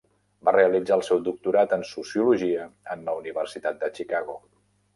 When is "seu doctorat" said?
1.09-1.75